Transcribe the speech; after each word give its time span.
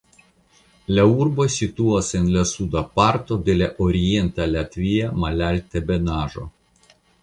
La 0.99 1.03
urbo 1.25 1.45
situas 1.57 2.09
en 2.21 2.33
la 2.37 2.43
suda 2.53 2.85
parto 2.97 3.39
de 3.51 3.59
la 3.61 3.71
Orienta 3.89 4.51
Latvia 4.57 5.15
malaltebenaĵo. 5.27 6.53